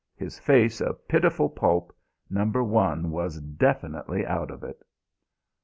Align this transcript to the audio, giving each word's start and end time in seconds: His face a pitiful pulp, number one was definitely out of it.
His 0.15 0.39
face 0.39 0.81
a 0.81 0.95
pitiful 0.95 1.47
pulp, 1.47 1.95
number 2.27 2.63
one 2.63 3.11
was 3.11 3.39
definitely 3.39 4.25
out 4.25 4.49
of 4.49 4.63
it. 4.63 4.81